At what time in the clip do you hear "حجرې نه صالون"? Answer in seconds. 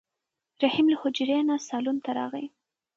1.01-1.97